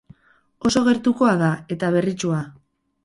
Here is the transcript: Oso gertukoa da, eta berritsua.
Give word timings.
Oso 0.69 0.81
gertukoa 0.87 1.33
da, 1.43 1.49
eta 1.77 1.91
berritsua. 1.99 2.41